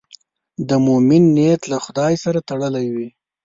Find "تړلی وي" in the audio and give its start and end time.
2.49-3.07